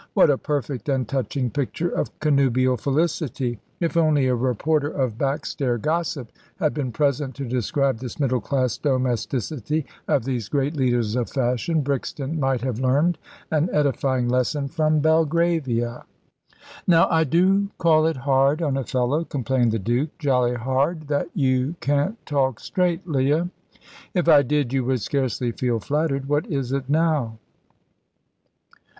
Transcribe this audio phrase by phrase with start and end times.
[0.15, 3.59] What a perfect and touching picture of connubial felicity!
[3.79, 8.79] If only a reporter of backstair gossip had been present to describe this middle class
[8.79, 13.19] domesticity of these great leaders of fashion, Brixton might have learned
[13.51, 16.05] an edifying lesson from Belgravia.
[16.87, 21.27] "Now I do call it hard on a fellow," complained the Duke "jolly hard that
[21.35, 23.49] you can't talk straight, Leah."
[24.15, 26.27] "If I did you would scarcely feel flattered.
[26.27, 27.37] What is it now?"